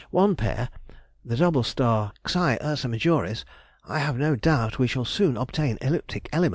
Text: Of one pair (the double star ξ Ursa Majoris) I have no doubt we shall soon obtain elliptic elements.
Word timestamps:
Of 0.05 0.13
one 0.13 0.35
pair 0.35 0.69
(the 1.23 1.37
double 1.37 1.61
star 1.61 2.11
ξ 2.25 2.57
Ursa 2.65 2.87
Majoris) 2.87 3.45
I 3.87 3.99
have 3.99 4.17
no 4.17 4.35
doubt 4.35 4.79
we 4.79 4.87
shall 4.87 5.05
soon 5.05 5.37
obtain 5.37 5.77
elliptic 5.79 6.27
elements. 6.33 6.49